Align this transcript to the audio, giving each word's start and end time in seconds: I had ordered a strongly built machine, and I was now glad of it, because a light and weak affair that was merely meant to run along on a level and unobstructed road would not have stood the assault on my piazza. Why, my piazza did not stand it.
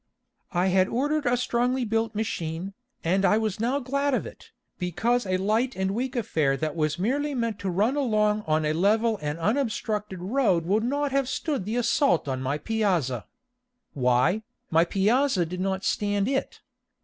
I 0.51 0.69
had 0.69 0.87
ordered 0.87 1.27
a 1.27 1.37
strongly 1.37 1.85
built 1.85 2.15
machine, 2.15 2.73
and 3.03 3.23
I 3.23 3.37
was 3.37 3.59
now 3.59 3.77
glad 3.77 4.15
of 4.15 4.25
it, 4.25 4.49
because 4.79 5.27
a 5.27 5.37
light 5.37 5.75
and 5.75 5.91
weak 5.91 6.15
affair 6.15 6.57
that 6.57 6.75
was 6.75 6.97
merely 6.97 7.35
meant 7.35 7.59
to 7.59 7.69
run 7.69 7.95
along 7.95 8.41
on 8.47 8.65
a 8.65 8.73
level 8.73 9.19
and 9.21 9.37
unobstructed 9.37 10.19
road 10.19 10.65
would 10.65 10.83
not 10.83 11.11
have 11.11 11.29
stood 11.29 11.65
the 11.65 11.75
assault 11.75 12.27
on 12.27 12.41
my 12.41 12.57
piazza. 12.57 13.27
Why, 13.93 14.41
my 14.71 14.85
piazza 14.85 15.45
did 15.45 15.59
not 15.61 15.83
stand 15.83 16.27
it. 16.27 16.61